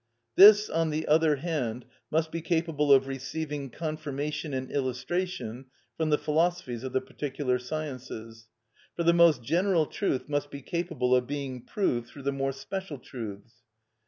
[0.35, 6.17] This, on the other hand, must be capable of receiving confirmation and illustration from the
[6.17, 8.47] philosophies of the particular sciences;
[8.95, 12.97] for the most general truth must be capable of being proved through the more special
[12.97, 13.57] truths.